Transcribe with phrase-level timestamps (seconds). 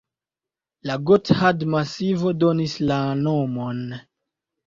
[0.89, 3.85] La Gothard-masivo donis la nomon.